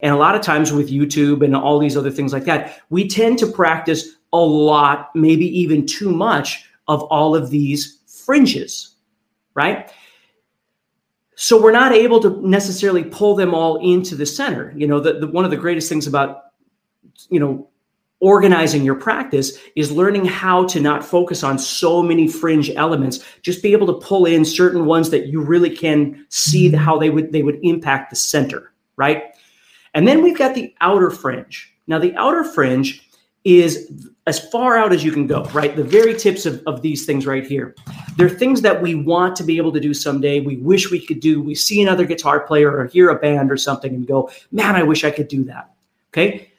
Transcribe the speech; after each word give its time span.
And 0.00 0.14
a 0.14 0.18
lot 0.18 0.34
of 0.34 0.42
times 0.42 0.72
with 0.72 0.90
YouTube 0.90 1.44
and 1.44 1.56
all 1.56 1.78
these 1.78 1.96
other 1.96 2.10
things 2.10 2.32
like 2.32 2.44
that, 2.44 2.80
we 2.90 3.08
tend 3.08 3.38
to 3.38 3.46
practice 3.46 4.16
a 4.32 4.38
lot, 4.38 5.10
maybe 5.14 5.46
even 5.58 5.86
too 5.86 6.10
much 6.10 6.68
of 6.88 7.02
all 7.04 7.34
of 7.34 7.50
these 7.50 8.00
fringes, 8.06 8.96
right? 9.54 9.90
So 11.34 11.60
we're 11.60 11.72
not 11.72 11.92
able 11.92 12.20
to 12.20 12.46
necessarily 12.46 13.04
pull 13.04 13.34
them 13.34 13.54
all 13.54 13.76
into 13.78 14.14
the 14.14 14.26
center. 14.26 14.72
You 14.76 14.86
know, 14.86 15.00
the, 15.00 15.20
the 15.20 15.26
one 15.26 15.44
of 15.44 15.50
the 15.50 15.56
greatest 15.56 15.88
things 15.88 16.06
about, 16.06 16.44
you 17.30 17.40
know, 17.40 17.68
organizing 18.20 18.82
your 18.82 18.94
practice 18.94 19.58
is 19.76 19.92
learning 19.92 20.24
how 20.24 20.64
to 20.64 20.80
not 20.80 21.04
focus 21.04 21.42
on 21.42 21.58
so 21.58 22.02
many 22.02 22.26
fringe 22.26 22.70
elements 22.70 23.22
just 23.42 23.62
be 23.62 23.72
able 23.72 23.86
to 23.86 24.06
pull 24.06 24.24
in 24.24 24.44
certain 24.44 24.86
ones 24.86 25.10
that 25.10 25.26
you 25.26 25.42
really 25.42 25.68
can 25.68 26.24
see 26.30 26.68
mm-hmm. 26.68 26.78
how 26.78 26.98
they 26.98 27.10
would 27.10 27.30
they 27.32 27.42
would 27.42 27.58
impact 27.62 28.08
the 28.08 28.16
center 28.16 28.72
right 28.96 29.35
and 29.96 30.06
then 30.06 30.22
we've 30.22 30.36
got 30.36 30.54
the 30.54 30.74
outer 30.82 31.10
fringe. 31.10 31.74
Now 31.86 31.98
the 31.98 32.14
outer 32.16 32.44
fringe 32.44 33.02
is 33.44 34.06
as 34.26 34.38
far 34.50 34.76
out 34.76 34.92
as 34.92 35.02
you 35.02 35.10
can 35.10 35.26
go 35.26 35.44
right? 35.46 35.74
The 35.74 35.84
very 35.84 36.14
tips 36.14 36.44
of, 36.44 36.62
of 36.66 36.82
these 36.82 37.06
things 37.06 37.26
right 37.26 37.46
here. 37.46 37.74
They're 38.16 38.28
things 38.28 38.60
that 38.60 38.82
we 38.82 38.94
want 38.94 39.36
to 39.36 39.44
be 39.44 39.56
able 39.56 39.72
to 39.72 39.80
do 39.80 39.94
someday. 39.94 40.40
We 40.40 40.58
wish 40.58 40.90
we 40.90 41.04
could 41.04 41.20
do. 41.20 41.40
We 41.40 41.54
see 41.54 41.80
another 41.80 42.04
guitar 42.04 42.40
player 42.40 42.76
or 42.76 42.86
hear 42.86 43.08
a 43.08 43.18
band 43.18 43.50
or 43.50 43.56
something 43.56 43.94
and 43.94 44.06
go 44.06 44.30
man 44.52 44.76
i 44.76 44.82
wish 44.82 45.02
i 45.02 45.10
could 45.10 45.28
do 45.28 45.42
that. 45.44 45.70
Okay? 46.12 46.50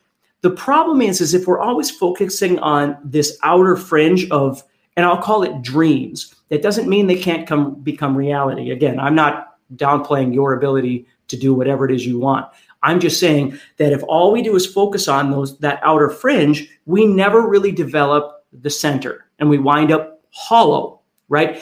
The 0.41 0.51
problem 0.51 1.01
is, 1.01 1.21
is 1.21 1.33
if 1.33 1.45
we're 1.45 1.59
always 1.59 1.91
focusing 1.91 2.57
on 2.59 2.97
this 3.03 3.37
outer 3.43 3.75
fringe 3.75 4.29
of, 4.31 4.63
and 4.95 5.05
I'll 5.05 5.21
call 5.21 5.43
it 5.43 5.61
dreams, 5.61 6.33
that 6.49 6.63
doesn't 6.63 6.89
mean 6.89 7.05
they 7.05 7.19
can't 7.19 7.47
come 7.47 7.75
become 7.81 8.17
reality. 8.17 8.71
Again, 8.71 8.99
I'm 8.99 9.15
not 9.15 9.57
downplaying 9.75 10.33
your 10.33 10.53
ability 10.53 11.05
to 11.27 11.37
do 11.37 11.53
whatever 11.53 11.85
it 11.85 11.91
is 11.91 12.05
you 12.05 12.19
want. 12.19 12.47
I'm 12.87 13.01
just 13.01 13.19
saying 13.19 13.59
that 13.77 13.91
if 13.91 14.01
all 14.03 14.31
we 14.31 14.41
do 14.41 14.55
is 14.55 14.65
focus 14.65 15.09
on 15.09 15.29
those 15.29 15.57
that 15.59 15.81
outer 15.83 16.09
fringe, 16.09 16.69
we 16.85 17.05
never 17.05 17.45
really 17.45 17.71
develop 17.73 18.45
the 18.53 18.69
center 18.69 19.25
and 19.39 19.49
we 19.49 19.57
wind 19.57 19.91
up 19.91 20.21
hollow, 20.31 21.01
right? 21.27 21.61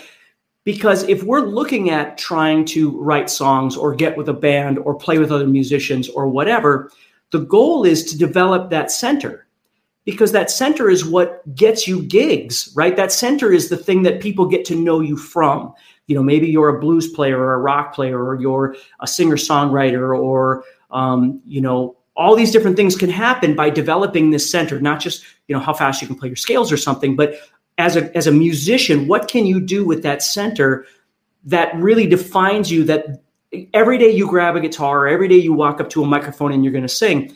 Because 0.66 1.04
if 1.10 1.24
we're 1.24 1.42
looking 1.42 1.90
at 1.90 2.18
trying 2.20 2.64
to 2.66 3.00
write 3.02 3.30
songs 3.30 3.76
or 3.76 3.96
get 3.96 4.16
with 4.16 4.30
a 4.30 4.34
band 4.34 4.78
or 4.80 4.94
play 4.94 5.18
with 5.18 5.32
other 5.32 5.48
musicians 5.48 6.10
or 6.10 6.28
whatever, 6.28 6.92
the 7.32 7.40
goal 7.40 7.86
is 7.86 8.04
to 8.06 8.18
develop 8.18 8.70
that 8.70 8.92
center 8.92 9.48
because 10.06 10.32
that 10.32 10.52
center 10.52 10.90
is 10.90 11.04
what 11.04 11.42
gets 11.56 11.88
you 11.88 12.04
gigs, 12.04 12.72
right? 12.76 12.96
That 12.96 13.12
center 13.12 13.52
is 13.52 13.70
the 13.70 13.78
thing 13.78 14.04
that 14.04 14.22
people 14.22 14.46
get 14.46 14.64
to 14.66 14.76
know 14.76 15.00
you 15.00 15.18
from. 15.18 15.74
You 16.06 16.16
know, 16.16 16.24
maybe 16.24 16.48
you're 16.48 16.78
a 16.78 16.80
blues 16.80 17.10
player 17.10 17.40
or 17.40 17.56
a 17.56 17.60
rock 17.60 17.94
player 17.96 18.24
or 18.24 18.40
you're 18.40 18.76
a 19.00 19.08
singer 19.08 19.38
songwriter 19.38 20.18
or, 20.18 20.64
um, 20.96 21.42
you 21.46 21.60
know, 21.60 21.98
all 22.16 22.36
these 22.36 22.52
different 22.52 22.78
things 22.78 22.96
can 22.96 23.10
happen 23.10 23.54
by 23.54 23.70
developing 23.70 24.32
this 24.32 24.50
center, 24.50 24.80
not 24.80 25.02
just, 25.02 25.26
you 25.48 25.56
know, 25.56 25.62
how 25.62 25.74
fast 25.74 26.02
you 26.02 26.08
can 26.08 26.16
play 26.16 26.30
your 26.30 26.38
scales 26.38 26.72
or 26.72 26.78
something, 26.78 27.18
but 27.18 27.36
as 27.78 27.98
a, 27.98 28.16
as 28.16 28.26
a 28.26 28.32
musician, 28.32 29.06
what 29.08 29.28
can 29.28 29.46
you 29.46 29.60
do 29.60 29.86
with 29.86 30.02
that 30.04 30.24
center 30.24 30.86
that 31.44 31.76
really 31.76 32.08
defines 32.08 32.72
you 32.72 32.86
that 32.86 33.22
every 33.74 33.98
day 33.98 34.10
you 34.10 34.26
grab 34.28 34.56
a 34.56 34.62
guitar, 34.62 35.08
every 35.08 35.28
day 35.28 35.36
you 35.36 35.52
walk 35.52 35.82
up 35.82 35.90
to 35.90 36.02
a 36.02 36.08
microphone 36.08 36.54
and 36.54 36.64
you're 36.64 36.72
going 36.72 36.82
to 36.82 36.88
sing, 36.88 37.36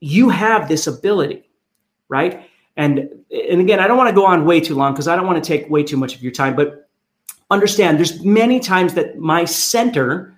you 0.00 0.30
have 0.30 0.66
this 0.66 0.86
ability, 0.86 1.46
right? 2.08 2.48
And 2.78 3.10
and 3.30 3.60
again, 3.60 3.80
I 3.80 3.86
don't 3.86 3.98
want 3.98 4.08
to 4.08 4.14
go 4.14 4.24
on 4.24 4.46
way 4.46 4.60
too 4.60 4.74
long 4.74 4.92
because 4.92 5.08
I 5.08 5.16
don't 5.16 5.26
want 5.26 5.42
to 5.42 5.46
take 5.46 5.68
way 5.68 5.82
too 5.82 5.96
much 5.96 6.14
of 6.14 6.22
your 6.22 6.32
time, 6.32 6.56
but 6.56 6.88
understand 7.50 7.98
there's 7.98 8.24
many 8.24 8.60
times 8.60 8.94
that 8.94 9.18
my 9.18 9.44
center 9.44 10.35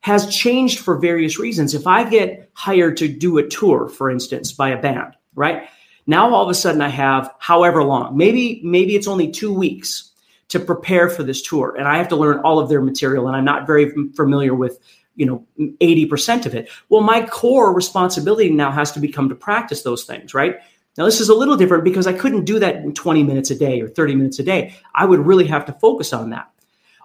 has 0.00 0.34
changed 0.34 0.78
for 0.78 0.96
various 0.96 1.38
reasons. 1.38 1.74
If 1.74 1.86
I 1.86 2.08
get 2.08 2.50
hired 2.54 2.96
to 2.98 3.08
do 3.08 3.38
a 3.38 3.46
tour, 3.46 3.88
for 3.88 4.10
instance, 4.10 4.52
by 4.52 4.70
a 4.70 4.80
band, 4.80 5.14
right? 5.34 5.68
Now 6.06 6.34
all 6.34 6.42
of 6.42 6.48
a 6.48 6.54
sudden 6.54 6.80
I 6.80 6.88
have 6.88 7.32
however 7.38 7.84
long, 7.84 8.16
maybe 8.16 8.60
maybe 8.64 8.96
it's 8.96 9.06
only 9.06 9.30
2 9.30 9.52
weeks 9.52 10.10
to 10.50 10.58
prepare 10.58 11.08
for 11.08 11.22
this 11.22 11.40
tour 11.40 11.74
and 11.78 11.88
i 11.88 11.96
have 11.96 12.08
to 12.08 12.16
learn 12.16 12.38
all 12.40 12.58
of 12.58 12.68
their 12.68 12.82
material 12.82 13.26
and 13.26 13.36
i'm 13.36 13.44
not 13.44 13.66
very 13.66 13.90
familiar 14.14 14.54
with 14.54 14.78
you 15.16 15.26
know 15.26 15.44
80% 15.80 16.46
of 16.46 16.54
it 16.54 16.68
well 16.88 17.00
my 17.00 17.24
core 17.26 17.72
responsibility 17.72 18.50
now 18.50 18.70
has 18.70 18.92
to 18.92 19.00
become 19.00 19.28
to 19.28 19.34
practice 19.34 19.82
those 19.82 20.04
things 20.04 20.34
right 20.34 20.56
now 20.98 21.04
this 21.04 21.20
is 21.20 21.28
a 21.28 21.34
little 21.34 21.56
different 21.56 21.84
because 21.84 22.06
i 22.06 22.12
couldn't 22.12 22.44
do 22.44 22.58
that 22.58 22.76
in 22.76 22.92
20 22.92 23.22
minutes 23.22 23.50
a 23.50 23.54
day 23.58 23.80
or 23.80 23.88
30 23.88 24.14
minutes 24.16 24.38
a 24.38 24.42
day 24.42 24.74
i 24.94 25.04
would 25.04 25.20
really 25.20 25.46
have 25.46 25.64
to 25.64 25.72
focus 25.74 26.12
on 26.12 26.30
that 26.30 26.50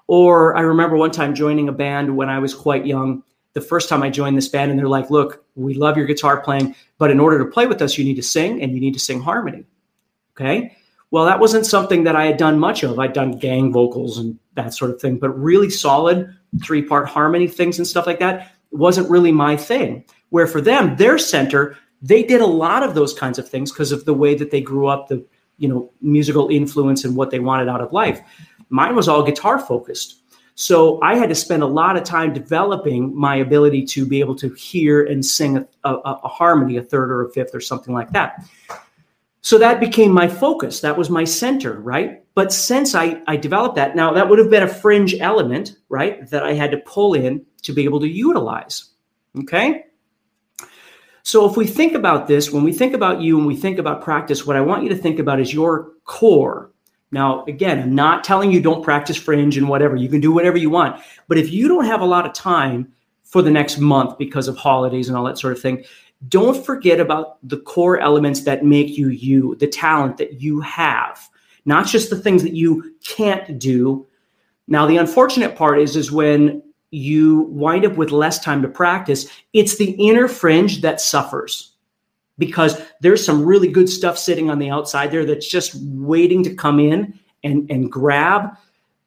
or 0.08 0.56
i 0.56 0.62
remember 0.62 0.96
one 0.96 1.12
time 1.12 1.36
joining 1.36 1.68
a 1.68 1.74
band 1.74 2.16
when 2.16 2.30
i 2.30 2.40
was 2.40 2.54
quite 2.54 2.86
young 2.86 3.24
the 3.54 3.62
first 3.62 3.90
time 3.90 4.04
i 4.04 4.10
joined 4.10 4.38
this 4.38 4.48
band 4.48 4.70
and 4.70 4.80
they're 4.80 4.88
like 4.88 5.10
look 5.10 5.44
we 5.56 5.74
love 5.74 5.98
your 5.98 6.06
guitar 6.06 6.42
playing 6.42 6.76
but 6.98 7.12
in 7.12 7.20
order 7.20 7.38
to 7.40 7.46
play 7.46 7.68
with 7.68 7.82
us 7.82 7.98
you 7.98 8.04
need 8.04 8.16
to 8.16 8.24
sing 8.24 8.62
and 8.62 8.74
you 8.74 8.80
need 8.80 8.94
to 8.94 9.00
sing 9.00 9.22
harmony 9.22 9.66
okay 10.36 10.76
well, 11.12 11.26
that 11.26 11.40
wasn't 11.40 11.66
something 11.66 12.04
that 12.04 12.18
I 12.18 12.26
had 12.26 12.36
done 12.36 12.60
much 12.60 12.84
of. 12.84 13.00
I'd 13.00 13.14
done 13.14 13.40
gang 13.40 13.72
vocals 13.72 14.18
and 14.18 14.38
that 14.56 14.74
sort 14.74 14.92
of 14.92 15.00
thing, 15.00 15.18
but 15.18 15.30
really 15.30 15.70
solid 15.70 16.36
three 16.62 16.82
part 16.82 17.08
harmony 17.08 17.48
things 17.48 17.78
and 17.78 17.88
stuff 17.88 18.06
like 18.06 18.20
that 18.20 18.52
wasn't 18.72 19.10
really 19.10 19.32
my 19.32 19.56
thing. 19.56 20.04
Where 20.30 20.46
for 20.46 20.60
them, 20.60 20.98
their 20.98 21.18
center, 21.18 21.78
they 22.02 22.24
did 22.24 22.42
a 22.42 22.46
lot 22.46 22.84
of 22.84 22.96
those 22.96 23.14
kinds 23.14 23.40
of 23.40 23.48
things 23.48 23.72
because 23.72 23.92
of 23.92 24.06
the 24.06 24.14
way 24.14 24.36
that 24.36 24.52
they 24.52 24.62
grew 24.62 24.88
up, 24.88 25.08
the 25.08 25.26
you 25.58 25.70
know 25.70 25.90
musical 26.02 26.50
influence 26.50 27.06
and 27.06 27.16
what 27.16 27.32
they 27.32 27.40
wanted 27.40 27.70
out 27.70 27.80
of 27.80 27.94
life. 27.94 28.20
Mine 28.70 28.96
was 28.96 29.08
all 29.08 29.24
guitar 29.24 29.60
focused. 29.60 30.22
So 30.56 31.02
I 31.02 31.16
had 31.16 31.30
to 31.30 31.36
spend 31.36 31.64
a 31.64 31.68
lot 31.68 31.98
of 31.98 32.04
time 32.04 32.34
developing 32.34 33.14
my 33.16 33.36
ability 33.36 33.86
to 33.88 34.06
be 34.06 34.22
able 34.22 34.36
to 34.36 34.50
hear 34.54 35.06
and 35.06 35.26
sing 35.26 35.58
a, 35.58 35.68
a, 35.84 35.94
a 36.24 36.28
harmony, 36.30 36.78
a 36.78 36.84
third 36.84 37.12
or 37.12 37.26
a 37.26 37.30
fifth 37.30 37.54
or 37.54 37.60
something 37.60 37.94
like 37.94 38.12
that. 38.12 38.46
So 39.42 39.58
that 39.60 39.80
became 39.80 40.12
my 40.12 40.28
focus. 40.28 40.80
That 40.80 40.98
was 40.98 41.10
my 41.10 41.24
center, 41.26 41.74
right? 41.74 42.24
But 42.34 42.52
since 42.52 42.96
I, 42.96 43.22
I 43.28 43.36
developed 43.36 43.76
that, 43.76 43.96
now 43.96 44.14
that 44.14 44.28
would 44.28 44.40
have 44.40 44.50
been 44.50 44.64
a 44.64 44.68
fringe 44.68 45.14
element, 45.20 45.76
right? 45.90 46.28
That 46.30 46.44
I 46.44 46.54
had 46.54 46.72
to 46.72 46.78
pull 46.78 47.14
in 47.14 47.46
to 47.62 47.74
be 47.74 47.84
able 47.84 48.00
to 48.00 48.08
utilize. 48.08 48.92
Okay. 49.42 49.84
So 51.24 51.50
if 51.50 51.58
we 51.58 51.68
think 51.68 51.94
about 51.94 52.28
this, 52.28 52.52
when 52.52 52.64
we 52.64 52.72
think 52.72 52.94
about 52.94 53.22
you 53.22 53.38
and 53.38 53.46
we 53.46 53.56
think 53.56 53.78
about 53.78 54.02
practice, 54.02 54.46
what 54.46 54.56
I 54.56 54.62
want 54.62 54.84
you 54.84 54.90
to 54.90 54.96
think 54.96 55.20
about 55.20 55.40
is 55.40 55.54
your 55.54 55.92
core. 56.06 56.72
Now, 57.12 57.46
again, 57.46 57.80
I'm 57.80 57.96
not 57.96 58.24
telling 58.24 58.52
you 58.52 58.62
don't 58.62 58.84
practice 58.84 59.18
fringe 59.18 59.58
and 59.58 59.70
whatever. 59.70 59.96
You 59.96 60.10
can 60.10 60.22
do 60.22 60.32
whatever 60.32 60.58
you 60.58 60.70
want. 60.70 61.02
But 61.28 61.38
if 61.38 61.52
you 61.52 61.68
don't 61.68 61.86
have 61.86 62.02
a 62.02 62.06
lot 62.06 62.26
of 62.26 62.34
time 62.34 62.92
for 63.24 63.42
the 63.42 63.52
next 63.52 63.78
month 63.78 64.18
because 64.18 64.48
of 64.48 64.58
holidays 64.58 65.08
and 65.08 65.18
all 65.18 65.24
that 65.26 65.38
sort 65.38 65.54
of 65.54 65.62
thing, 65.62 65.84
don't 66.28 66.66
forget 66.66 67.00
about 67.00 67.38
the 67.48 67.58
core 67.58 68.00
elements 68.00 68.42
that 68.42 68.66
make 68.66 68.98
you 68.98 69.10
you, 69.10 69.56
the 69.58 69.68
talent 69.68 70.18
that 70.18 70.42
you 70.42 70.60
have, 70.62 71.30
not 71.66 71.86
just 71.86 72.10
the 72.10 72.20
things 72.20 72.42
that 72.44 72.54
you 72.54 72.96
can't 73.04 73.60
do. 73.60 74.08
Now, 74.68 74.88
the 74.88 74.98
unfortunate 74.98 75.56
part 75.56 75.80
is, 75.80 75.96
is 75.96 76.12
when 76.12 76.64
you 76.92 77.42
wind 77.52 77.86
up 77.86 77.98
with 77.98 78.12
less 78.12 78.40
time 78.40 78.62
to 78.62 78.68
practice, 78.68 79.28
it's 79.54 79.78
the 79.78 79.92
inner 79.92 80.28
fringe 80.28 80.82
that 80.82 81.02
suffers 81.02 81.75
because 82.38 82.82
there's 83.02 83.26
some 83.26 83.46
really 83.46 83.68
good 83.68 83.90
stuff 83.90 84.18
sitting 84.18 84.50
on 84.50 84.60
the 84.60 84.70
outside 84.70 85.12
there 85.12 85.26
that's 85.26 85.48
just 85.48 85.76
waiting 85.76 86.44
to 86.44 86.54
come 86.54 86.80
in 86.80 87.18
and, 87.44 87.70
and 87.72 87.92
grab. 87.92 88.58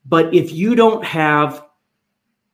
But 0.06 0.32
if 0.32 0.52
you 0.52 0.74
don't 0.74 1.04
have 1.04 1.64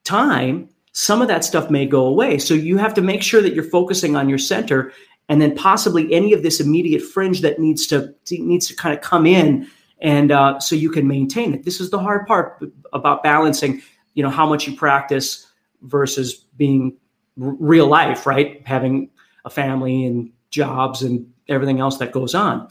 time 0.02 0.68
some 0.94 1.20
of 1.20 1.28
that 1.28 1.44
stuff 1.44 1.70
may 1.70 1.86
go 1.86 2.06
away. 2.06 2.38
So 2.38 2.54
you 2.54 2.78
have 2.78 2.94
to 2.94 3.02
make 3.02 3.22
sure 3.22 3.42
that 3.42 3.52
you're 3.52 3.64
focusing 3.64 4.14
on 4.16 4.28
your 4.28 4.38
center 4.38 4.92
and 5.28 5.42
then 5.42 5.56
possibly 5.56 6.12
any 6.12 6.32
of 6.32 6.42
this 6.42 6.60
immediate 6.60 7.02
fringe 7.02 7.40
that 7.40 7.58
needs 7.58 7.86
to 7.88 8.14
needs 8.30 8.68
to 8.68 8.76
kind 8.76 8.94
of 8.96 9.02
come 9.02 9.26
in 9.26 9.68
and 10.00 10.30
uh, 10.30 10.60
so 10.60 10.76
you 10.76 10.90
can 10.90 11.08
maintain 11.08 11.52
it. 11.52 11.64
This 11.64 11.80
is 11.80 11.90
the 11.90 11.98
hard 11.98 12.26
part 12.26 12.62
about 12.92 13.22
balancing, 13.22 13.82
you 14.14 14.22
know, 14.22 14.30
how 14.30 14.46
much 14.46 14.68
you 14.68 14.76
practice 14.76 15.46
versus 15.82 16.44
being 16.56 16.96
r- 17.42 17.56
real 17.58 17.88
life, 17.88 18.24
right? 18.24 18.64
Having 18.66 19.10
a 19.44 19.50
family 19.50 20.04
and 20.04 20.30
jobs 20.54 21.02
and 21.02 21.26
everything 21.48 21.80
else 21.80 21.98
that 21.98 22.12
goes 22.12 22.34
on. 22.34 22.68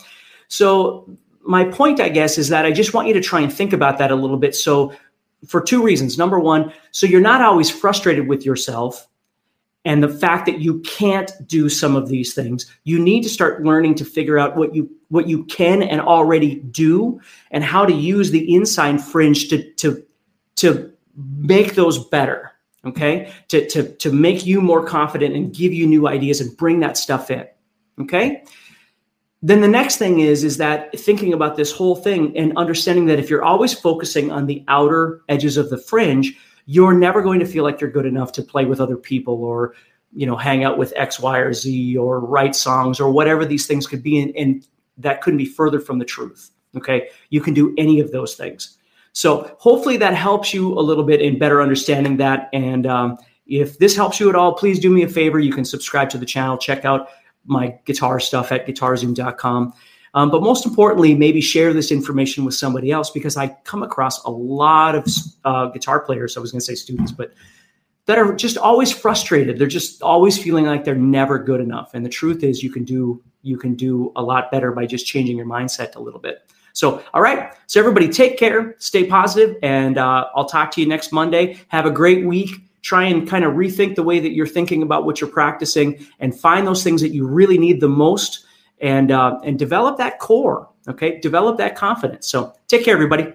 So 0.47 1.07
my 1.41 1.65
point, 1.65 1.99
I 1.99 2.09
guess, 2.09 2.37
is 2.37 2.49
that 2.49 2.65
I 2.65 2.71
just 2.71 2.93
want 2.93 3.07
you 3.07 3.13
to 3.13 3.21
try 3.21 3.41
and 3.41 3.51
think 3.51 3.73
about 3.73 3.97
that 3.97 4.11
a 4.11 4.15
little 4.15 4.37
bit. 4.37 4.55
So 4.55 4.93
for 5.47 5.61
two 5.61 5.83
reasons. 5.83 6.17
Number 6.17 6.39
one, 6.39 6.71
so 6.91 7.05
you're 7.05 7.21
not 7.21 7.41
always 7.41 7.69
frustrated 7.69 8.27
with 8.27 8.45
yourself 8.45 9.07
and 9.85 10.01
the 10.01 10.09
fact 10.09 10.45
that 10.45 10.61
you 10.61 10.79
can't 10.81 11.31
do 11.45 11.67
some 11.69 11.95
of 11.95 12.07
these 12.07 12.33
things 12.33 12.71
you 12.83 12.99
need 12.99 13.21
to 13.23 13.29
start 13.29 13.63
learning 13.63 13.95
to 13.95 14.05
figure 14.05 14.39
out 14.39 14.55
what 14.55 14.73
you 14.73 14.89
what 15.09 15.27
you 15.27 15.43
can 15.45 15.83
and 15.83 16.01
already 16.01 16.55
do 16.55 17.19
and 17.51 17.63
how 17.63 17.85
to 17.85 17.93
use 17.93 18.31
the 18.31 18.53
inside 18.53 19.01
fringe 19.01 19.49
to 19.49 19.71
to 19.73 20.03
to 20.55 20.91
make 21.37 21.75
those 21.75 22.07
better 22.07 22.51
okay 22.85 23.31
to 23.47 23.67
to 23.67 23.93
to 23.97 24.11
make 24.11 24.45
you 24.45 24.61
more 24.61 24.85
confident 24.85 25.35
and 25.35 25.53
give 25.53 25.73
you 25.73 25.85
new 25.85 26.07
ideas 26.07 26.39
and 26.41 26.55
bring 26.57 26.79
that 26.79 26.97
stuff 26.97 27.29
in 27.29 27.45
okay 27.99 28.43
then 29.41 29.59
the 29.59 29.67
next 29.67 29.97
thing 29.97 30.19
is 30.19 30.43
is 30.43 30.57
that 30.57 30.97
thinking 30.99 31.33
about 31.33 31.55
this 31.55 31.71
whole 31.71 31.95
thing 31.95 32.35
and 32.37 32.57
understanding 32.57 33.05
that 33.05 33.19
if 33.19 33.29
you're 33.29 33.43
always 33.43 33.73
focusing 33.73 34.31
on 34.31 34.45
the 34.45 34.63
outer 34.67 35.21
edges 35.29 35.57
of 35.57 35.69
the 35.69 35.77
fringe 35.77 36.37
you're 36.65 36.93
never 36.93 37.21
going 37.21 37.39
to 37.39 37.45
feel 37.45 37.63
like 37.63 37.81
you're 37.81 37.91
good 37.91 38.05
enough 38.05 38.31
to 38.31 38.41
play 38.41 38.65
with 38.65 38.79
other 38.79 38.97
people 38.97 39.43
or 39.43 39.73
you 40.13 40.25
know, 40.25 40.35
hang 40.35 40.63
out 40.63 40.77
with 40.77 40.93
X, 40.95 41.19
Y, 41.19 41.37
or 41.39 41.53
Z, 41.53 41.97
or 41.97 42.19
write 42.19 42.55
songs, 42.55 42.99
or 42.99 43.11
whatever 43.11 43.45
these 43.45 43.65
things 43.65 43.87
could 43.87 44.03
be, 44.03 44.21
and, 44.21 44.35
and 44.35 44.67
that 44.97 45.21
couldn't 45.21 45.37
be 45.37 45.45
further 45.45 45.79
from 45.79 45.99
the 45.99 46.05
truth. 46.05 46.51
Okay, 46.75 47.09
you 47.29 47.41
can 47.41 47.53
do 47.53 47.73
any 47.77 47.99
of 47.99 48.11
those 48.11 48.35
things. 48.35 48.77
So 49.11 49.55
hopefully 49.59 49.97
that 49.97 50.15
helps 50.15 50.53
you 50.53 50.73
a 50.73 50.81
little 50.81 51.03
bit 51.03 51.21
in 51.21 51.37
better 51.37 51.61
understanding 51.61 52.17
that. 52.17 52.49
And 52.51 52.87
um, 52.87 53.17
if 53.45 53.77
this 53.77 53.95
helps 53.95 54.19
you 54.19 54.27
at 54.29 54.35
all, 54.35 54.53
please 54.53 54.79
do 54.79 54.89
me 54.89 55.03
a 55.03 55.07
favor. 55.07 55.39
You 55.39 55.53
can 55.53 55.65
subscribe 55.65 56.09
to 56.11 56.17
the 56.17 56.25
channel, 56.25 56.57
check 56.57 56.83
out 56.83 57.09
my 57.45 57.77
guitar 57.85 58.19
stuff 58.19 58.51
at 58.51 58.65
guitarzoom.com. 58.67 59.73
Um, 60.15 60.29
but 60.29 60.43
most 60.43 60.65
importantly, 60.65 61.15
maybe 61.15 61.41
share 61.41 61.73
this 61.73 61.91
information 61.91 62.45
with 62.45 62.53
somebody 62.53 62.91
else 62.91 63.09
because 63.09 63.35
I 63.35 63.47
come 63.63 63.81
across 63.81 64.23
a 64.25 64.29
lot 64.29 64.95
of 64.95 65.07
uh, 65.43 65.67
guitar 65.67 65.99
players. 65.99 66.37
I 66.37 66.39
was 66.39 66.51
going 66.51 66.59
to 66.59 66.65
say 66.65 66.75
students, 66.75 67.11
but 67.11 67.33
that 68.05 68.17
are 68.17 68.35
just 68.35 68.57
always 68.57 68.91
frustrated. 68.91 69.57
They're 69.57 69.67
just 69.67 70.01
always 70.03 70.37
feeling 70.37 70.65
like 70.65 70.83
they're 70.83 70.95
never 70.95 71.39
good 71.39 71.61
enough. 71.61 71.93
And 71.93 72.05
the 72.05 72.09
truth 72.09 72.43
is, 72.43 72.61
you 72.61 72.71
can 72.71 72.83
do 72.83 73.23
you 73.41 73.57
can 73.57 73.75
do 73.75 74.11
a 74.15 74.23
lot 74.23 74.51
better 74.51 74.71
by 74.71 74.85
just 74.85 75.05
changing 75.05 75.35
your 75.37 75.45
mindset 75.45 75.95
a 75.95 75.99
little 75.99 76.19
bit. 76.19 76.49
So, 76.73 77.03
all 77.13 77.21
right. 77.21 77.53
So, 77.67 77.79
everybody, 77.79 78.09
take 78.09 78.37
care, 78.37 78.75
stay 78.79 79.05
positive, 79.05 79.57
and 79.61 79.97
uh, 79.97 80.27
I'll 80.35 80.45
talk 80.45 80.71
to 80.71 80.81
you 80.81 80.87
next 80.87 81.11
Monday. 81.11 81.59
Have 81.67 81.85
a 81.85 81.91
great 81.91 82.25
week. 82.25 82.62
Try 82.83 83.05
and 83.05 83.27
kind 83.27 83.43
of 83.43 83.53
rethink 83.53 83.95
the 83.95 84.03
way 84.03 84.19
that 84.19 84.33
you're 84.33 84.45
thinking 84.45 84.83
about 84.83 85.05
what 85.05 85.19
you're 85.19 85.29
practicing, 85.29 86.05
and 86.19 86.39
find 86.39 86.67
those 86.67 86.83
things 86.83 87.01
that 87.01 87.09
you 87.09 87.25
really 87.25 87.57
need 87.57 87.81
the 87.81 87.89
most, 87.89 88.45
and 88.79 89.09
uh, 89.11 89.39
and 89.43 89.57
develop 89.57 89.97
that 89.97 90.19
core. 90.19 90.69
Okay, 90.87 91.19
develop 91.19 91.57
that 91.57 91.75
confidence. 91.75 92.29
So, 92.29 92.53
take 92.67 92.85
care, 92.85 92.93
everybody. 92.93 93.33